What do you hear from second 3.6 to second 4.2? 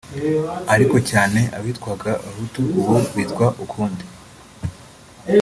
ukundi)